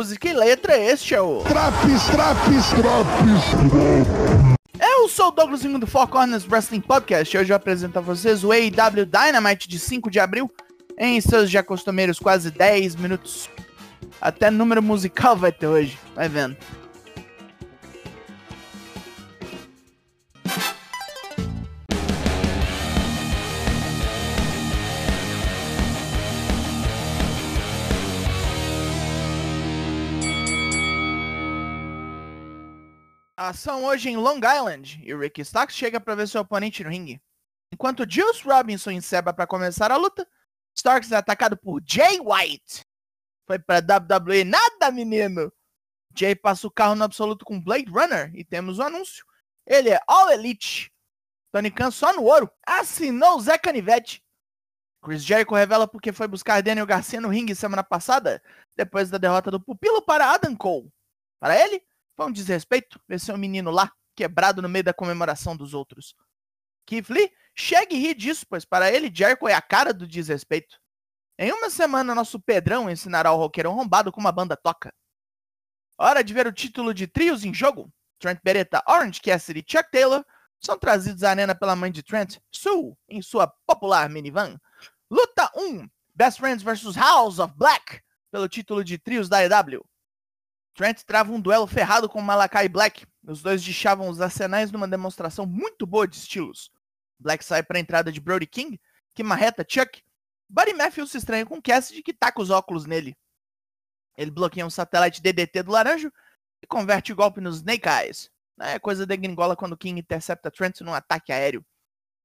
[0.00, 1.42] música e letra, este é o.
[1.42, 3.44] Traps, traps, traps.
[4.80, 8.42] Eu sou o Douglas do Four Corners Wrestling Podcast e hoje eu apresento a vocês
[8.42, 10.50] o AEW Dynamite de 5 de abril
[10.96, 13.50] em seus já costumeiros quase 10 minutos.
[14.18, 16.56] Até número musical vai ter hoje, vai vendo.
[33.48, 37.20] Ação hoje em Long Island e Ricky Starks chega para ver seu oponente no ringue.
[37.72, 40.28] Enquanto Juice Robinson enceba para começar a luta,
[40.76, 42.84] Starks é atacado por Jay White.
[43.46, 45.52] Foi pra WWE nada, menino!
[46.16, 49.24] Jay passa o carro no absoluto com Blade Runner e temos o um anúncio.
[49.66, 50.92] Ele é All Elite.
[51.52, 52.50] Tony Khan só no ouro.
[52.66, 54.22] Assinou Zé Canivete.
[55.02, 58.42] Chris Jericho revela porque foi buscar Daniel Garcia no ringue semana passada,
[58.76, 60.92] depois da derrota do pupilo para Adam Cole.
[61.40, 61.82] Para ele,
[62.20, 66.14] foi um desrespeito ver seu menino lá, quebrado no meio da comemoração dos outros.
[66.84, 70.78] Keith Lee chega e ri disso, pois para ele Jericho é a cara do desrespeito.
[71.38, 74.92] Em uma semana, nosso Pedrão ensinará o roqueiro arrombado como a banda toca.
[75.96, 77.90] Hora de ver o título de trios em jogo.
[78.18, 80.22] Trent Beretta, Orange Cassidy e Chuck Taylor
[80.60, 84.60] são trazidos à arena pela mãe de Trent, Sue, em sua popular minivan.
[85.10, 89.82] Luta 1: Best Friends vs House of Black, pelo título de trios da EW.
[90.74, 93.06] Trent trava um duelo ferrado com Malakai Black.
[93.22, 96.70] Os dois deixavam os arsenais numa demonstração muito boa de estilos.
[97.18, 98.80] Black sai para a entrada de Brody King,
[99.14, 100.02] que marreta Chuck.
[100.48, 103.16] Buddy Matthews se estranha com Cassidy, que taca os óculos nele.
[104.16, 106.12] Ele bloqueia um satélite DDT do laranjo
[106.62, 108.30] e converte o golpe nos Snake Eyes.
[108.60, 111.64] É coisa de gringola quando King intercepta Trent num ataque aéreo.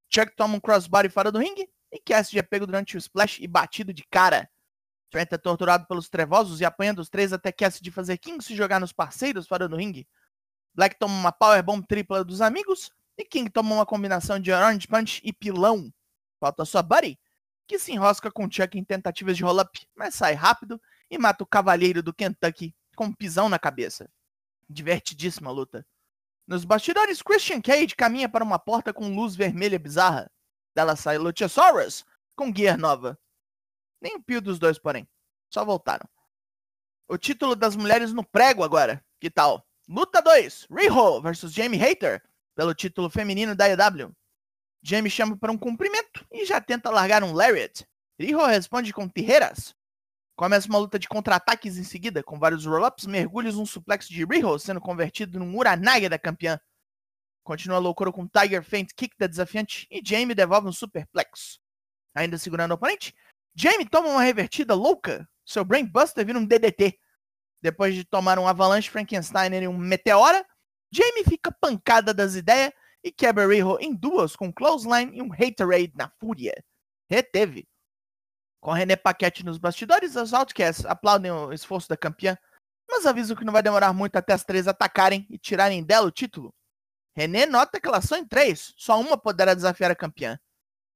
[0.09, 3.47] Chuck toma um crossbody fora do ringue e Cassidy é pego durante o splash e
[3.47, 4.49] batido de cara.
[5.15, 8.81] Trent é torturado pelos trevosos e apanha dos três até Cassidy fazer King se jogar
[8.81, 10.05] nos parceiros fora do ringue.
[10.73, 15.21] Black toma uma powerbomb tripla dos amigos e King toma uma combinação de Orange Punch
[15.23, 15.89] e pilão.
[16.37, 17.17] Falta sua Buddy,
[17.65, 21.47] que se enrosca com Chuck em tentativas de roll-up, mas sai rápido e mata o
[21.47, 24.09] cavalheiro do Kentucky com um pisão na cabeça.
[24.69, 25.87] Divertidíssima luta.
[26.45, 30.29] Nos bastidores, Christian Cage caminha para uma porta com luz vermelha bizarra.
[30.75, 32.03] Dela sai Luchasaurus,
[32.35, 33.17] com gear nova.
[34.05, 35.07] Nem o pio dos dois, porém.
[35.51, 36.07] Só voltaram.
[37.07, 39.03] O título das mulheres no prego agora.
[39.19, 39.67] Que tal?
[39.89, 40.67] Luta 2.
[40.69, 42.21] Riho versus Jamie Hater.
[42.53, 44.15] Pelo título feminino da EW.
[44.83, 47.83] Jamie chama para um cumprimento e já tenta largar um Lariat.
[48.19, 49.73] Riho responde com Tijeras.
[50.35, 54.59] Começa uma luta de contra-ataques em seguida, com vários roll-ups, mergulhos, um suplex de Riho
[54.59, 56.59] sendo convertido num Uranage da campeã.
[57.43, 61.59] Continua a loucura com Tiger Feint Kick da desafiante e Jamie devolve um superplex.
[62.13, 63.13] Ainda segurando o oponente,
[63.55, 65.27] Jamie toma uma revertida louca.
[65.45, 66.99] Seu Brainbuster vira um DDT.
[67.61, 70.45] Depois de tomar um Avalanche Frankenstein e um Meteora,
[70.91, 72.71] Jamie fica pancada das ideias
[73.03, 76.53] e quebra Riho em duas com um Clothesline e um Haterade na fúria.
[77.09, 77.67] Reteve.
[78.59, 82.37] Com René Paquete nos bastidores, as Outcasts aplaudem o esforço da campeã,
[82.89, 86.11] mas avisam que não vai demorar muito até as três atacarem e tirarem dela o
[86.11, 86.53] título.
[87.15, 90.37] René nota que elas são em três, só uma poderá desafiar a campeã.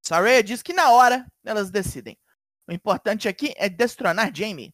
[0.01, 2.17] Saraya diz que na hora elas decidem.
[2.69, 4.71] O importante aqui é destronar Jamie.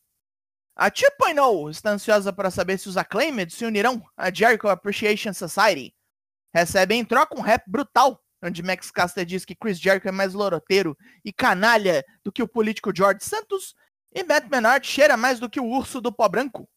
[0.75, 5.95] A 2.0 está ansiosa para saber se os Acclaimed se unirão à Jericho Appreciation Society.
[6.53, 10.33] Recebem em troca um rap brutal, onde Max Caster diz que Chris Jericho é mais
[10.33, 13.73] loroteiro e canalha do que o político George Santos,
[14.13, 16.67] e Matt Menard cheira mais do que o urso do pó branco.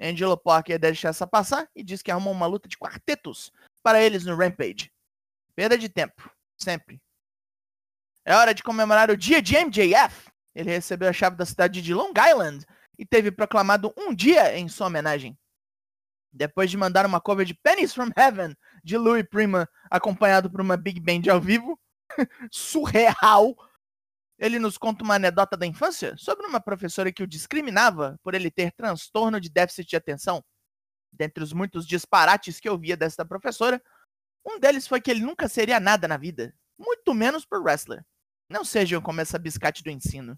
[0.00, 3.50] Angelo Parker deixa essa passar e diz que arrumou uma luta de quartetos
[3.82, 4.92] para eles no Rampage.
[5.56, 7.02] Perda de tempo, sempre.
[8.24, 10.29] É hora de comemorar o dia de MJF.
[10.54, 12.64] Ele recebeu a chave da cidade de Long Island
[12.98, 15.38] e teve proclamado um dia em sua homenagem.
[16.32, 18.54] Depois de mandar uma cover de Pennies from Heaven
[18.84, 21.78] de Louis Prima, acompanhado por uma big band ao vivo,
[22.50, 23.56] surreal,
[24.38, 28.50] ele nos conta uma anedota da infância sobre uma professora que o discriminava por ele
[28.50, 30.42] ter transtorno de déficit de atenção.
[31.12, 33.82] Dentre os muitos disparates que eu via desta professora,
[34.44, 38.04] um deles foi que ele nunca seria nada na vida, muito menos por wrestler.
[38.50, 40.36] Não sejam como essa biscate do ensino.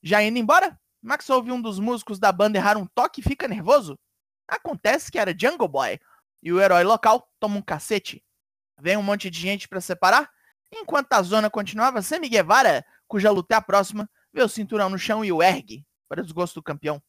[0.00, 3.48] Já indo embora, Max ouve um dos músicos da banda errar um toque e fica
[3.48, 3.98] nervoso.
[4.46, 5.98] Acontece que era Jungle Boy,
[6.40, 8.24] e o herói local toma um cacete.
[8.80, 10.30] Vem um monte de gente para separar,
[10.72, 14.98] enquanto a zona continuava, Sammy Guevara, cuja luta é a próxima, vê o cinturão no
[14.98, 17.02] chão e o ergue, para desgosto do campeão.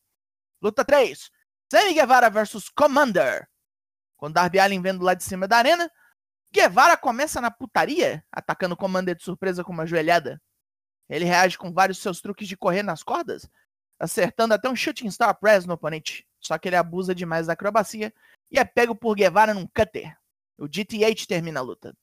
[0.60, 1.30] Luta 3.
[1.72, 3.48] Sammy Guevara versus Commander.
[4.18, 5.92] Com Darby Allin vendo lá de cima da arena,
[6.54, 10.40] Guevara começa na putaria, atacando o Commander de surpresa com uma joelhada.
[11.10, 13.50] Ele reage com vários seus truques de correr nas cordas,
[14.00, 16.28] acertando até um shooting star press no oponente.
[16.40, 18.14] Só que ele abusa demais da acrobacia
[18.52, 20.16] e é pego por Guevara num cutter.
[20.56, 21.98] O GTH termina a luta.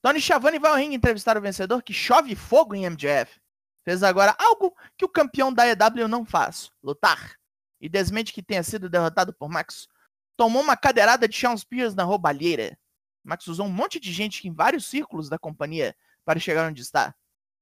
[0.00, 3.38] Tony Schiavone vai ao ringue entrevistar o vencedor que chove fogo em MJF.
[3.84, 7.36] Fez agora algo que o campeão da EW não faz: lutar.
[7.78, 9.86] E desmente que tenha sido derrotado por Max.
[10.34, 12.78] Tomou uma cadeirada de Sean Spears na roubalheira.
[13.24, 17.14] Max usou um monte de gente em vários círculos da companhia para chegar onde está.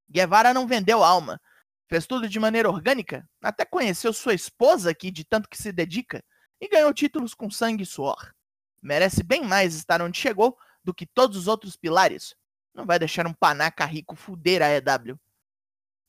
[0.09, 1.41] Guevara não vendeu alma.
[1.89, 6.25] Fez tudo de maneira orgânica, até conheceu sua esposa aqui de tanto que se dedica,
[6.61, 8.33] e ganhou títulos com sangue e suor.
[8.81, 12.35] Merece bem mais estar onde chegou do que todos os outros pilares.
[12.75, 15.19] Não vai deixar um panaca rico fuder a EW.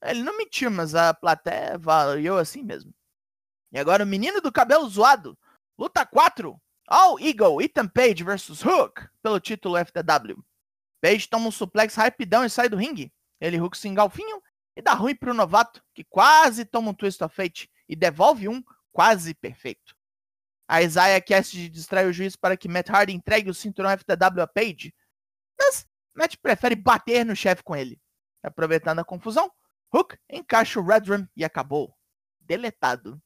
[0.03, 2.94] Ele não mentiu, mas a plateia valeu assim mesmo.
[3.71, 5.38] E agora o menino do cabelo zoado.
[5.77, 6.59] Luta 4.
[6.94, 10.44] All Eagle, Ethan Page versus Hook pelo título FTW.
[11.00, 13.14] Page toma um suplex rapidão e sai do ringue.
[13.40, 14.42] Ele Hook se engalfinham
[14.76, 18.62] e dá ruim pro novato, que quase toma um twist of fate e devolve um
[18.92, 19.96] quase perfeito.
[20.68, 24.48] A Isaiah Cassidy distrai o juiz para que Matt Hardy entregue o cinturão FTW a
[24.48, 24.94] Page,
[25.58, 28.02] mas Matt prefere bater no chefe com ele.
[28.44, 29.50] Aproveitando a confusão,
[29.96, 31.96] Hook encaixa o Red Rum e acabou.
[32.42, 33.18] Deletado.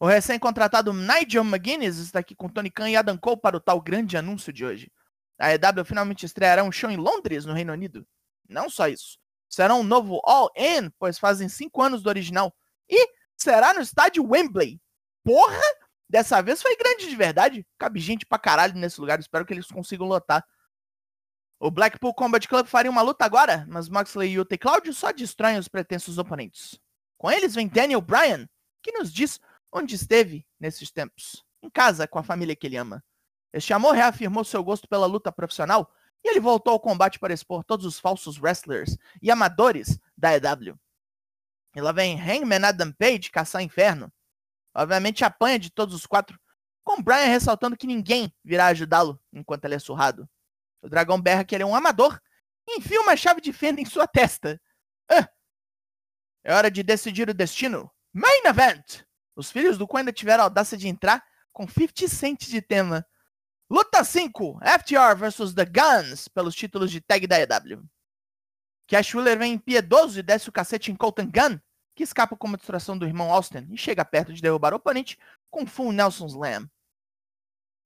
[0.00, 3.80] O recém-contratado Nigel McGuinness está aqui com Tony Khan e Adam Cole para o tal
[3.80, 4.92] grande anúncio de hoje.
[5.38, 8.06] A EW finalmente estreará um show em Londres, no Reino Unido.
[8.48, 9.18] Não só isso.
[9.48, 12.54] Será um novo All-In, pois fazem cinco anos do original.
[12.88, 14.80] E será no estádio Wembley.
[15.24, 15.62] Porra!
[16.08, 17.66] Dessa vez foi grande de verdade.
[17.76, 19.18] Cabe gente pra caralho nesse lugar.
[19.18, 20.44] Espero que eles consigam lotar.
[21.60, 25.58] O Blackpool Combat Club faria uma luta agora, mas Moxley, Yuta e Claudio só destroem
[25.58, 26.78] os pretensos oponentes.
[27.16, 28.48] Com eles vem Daniel Bryan,
[28.80, 29.40] que nos diz
[29.72, 31.44] onde esteve nesses tempos.
[31.62, 33.04] Em casa, com a família que ele ama.
[33.52, 35.92] Este amor reafirmou seu gosto pela luta profissional
[36.24, 40.78] e ele voltou ao combate para expor todos os falsos wrestlers e amadores da EW.
[41.74, 44.12] E lá vem Hangman Adam Page caçar inferno.
[44.74, 46.38] Obviamente apanha de todos os quatro,
[46.84, 50.28] com Bryan ressaltando que ninguém virá ajudá-lo enquanto ele é surrado.
[50.82, 52.20] O dragão berra que ele é um amador
[52.66, 54.60] e enfia uma chave de fenda em sua testa.
[55.10, 55.28] Ah,
[56.44, 57.90] é hora de decidir o destino.
[58.12, 59.07] Main Event!
[59.38, 63.06] Os filhos do Quen ainda tiveram a audácia de entrar com 50 Cent de tema.
[63.70, 67.84] Luta 5, FTR vs The Guns, pelos títulos de tag da EW.
[68.88, 71.60] Cash Wheeler vem impiedoso e desce o cacete em Colton Gunn,
[71.94, 75.16] que escapa com uma distração do irmão Austin e chega perto de derrubar o oponente
[75.48, 76.68] com Full Nelson Slam.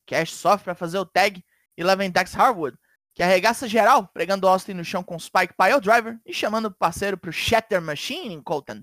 [0.06, 1.44] Cash sofre para fazer o tag
[1.76, 2.78] e lá vem Dax Harwood,
[3.12, 7.18] que arregaça geral, pregando Austin no chão com Spike Pile Driver e chamando o parceiro
[7.18, 8.82] pro Shatter Machine em Colton.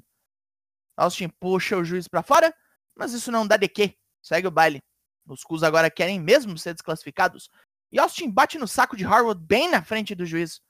[0.99, 2.53] Austin puxa o juiz para fora,
[2.95, 3.95] mas isso não dá de quê.
[4.21, 4.81] Segue o baile.
[5.25, 7.49] Os Cus agora querem mesmo ser desclassificados.
[7.91, 10.61] E Austin bate no saco de Harwood bem na frente do juiz.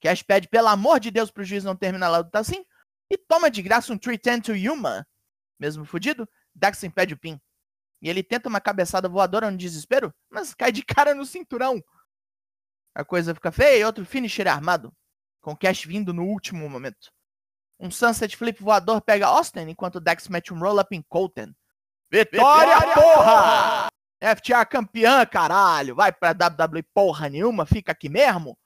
[0.00, 2.64] Cash pede pelo amor de Deus pro juiz não terminar a luta assim
[3.10, 5.06] e toma de graça um 310 to Yuma.
[5.58, 7.40] Mesmo fudido, Dax impede o pin.
[8.00, 11.82] E ele tenta uma cabeçada voadora no desespero, mas cai de cara no cinturão.
[12.94, 14.92] A coisa fica feia e outro finisher armado,
[15.40, 17.12] com Cash vindo no último momento.
[17.78, 21.52] Um Sunset Flip voador pega Austin, enquanto Dax mete um roll-up em Colton.
[22.10, 23.88] Vitória, Vitória porra!
[24.36, 25.94] FTA campeã, caralho!
[25.94, 28.58] Vai pra WWE porra nenhuma, fica aqui mesmo.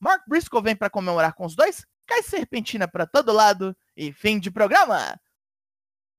[0.00, 4.38] Mark Briscoe vem para comemorar com os dois, cai serpentina para todo lado e fim
[4.38, 5.18] de programa.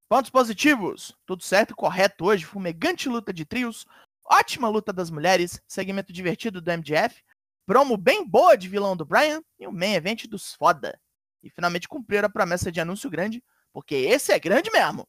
[0.09, 1.15] Pontos positivos.
[1.23, 2.43] Tudo certo correto hoje.
[2.43, 3.85] Fumegante luta de trios.
[4.25, 5.61] Ótima luta das mulheres.
[5.67, 7.23] Segmento divertido do MJF.
[7.63, 9.39] Promo bem boa de vilão do Brian.
[9.59, 10.99] E o main event dos foda.
[11.43, 13.43] E finalmente cumpriram a promessa de anúncio grande.
[13.73, 15.07] Porque esse é grande mesmo.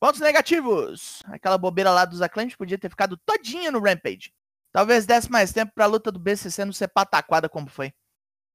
[0.00, 1.22] Pontos negativos.
[1.26, 4.32] Aquela bobeira lá dos Acclaims podia ter ficado todinha no Rampage.
[4.72, 7.92] Talvez desse mais tempo pra luta do BCC não ser pataquada como foi.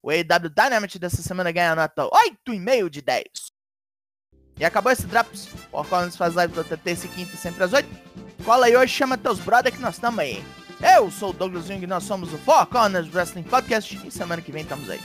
[0.01, 3.24] O AEW Dynamite dessa semana ganha nota 8,5 de 10.
[4.60, 5.48] E acabou esse Drops.
[5.72, 7.88] O Corners faz live toda terça e quinta, sempre às 8.
[8.43, 10.43] Cola aí hoje, chama teus brother que nós estamos aí.
[10.81, 14.00] Eu sou o Douglas Jung nós somos o Four Corners Wrestling Podcast.
[14.05, 15.00] E semana que vem estamos aí.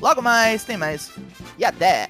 [0.00, 1.10] Logo mais, tem mais.
[1.58, 2.08] E até!